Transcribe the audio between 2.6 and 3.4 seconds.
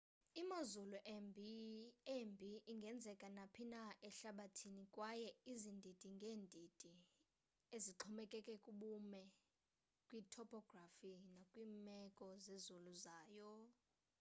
ingenzeka